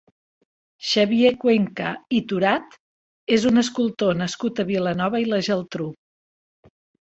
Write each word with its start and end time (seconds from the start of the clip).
Xavier 0.91 1.31
Cuenca 1.43 1.91
Iturat 2.19 2.73
és 3.37 3.45
un 3.51 3.63
escultor 3.63 4.19
nascut 4.23 4.63
a 4.65 4.67
Vilanova 4.71 5.23
i 5.27 5.31
la 5.35 5.43
Geltrú. 5.51 5.93